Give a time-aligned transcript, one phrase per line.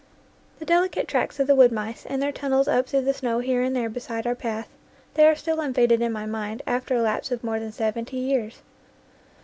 [0.01, 3.37] t The delicate tracks of the wood mice and their tunnels up through the snow
[3.37, 4.67] here and there beside our path
[5.13, 8.63] they are still unfaded in my mind, after a lapse of more than seventy years.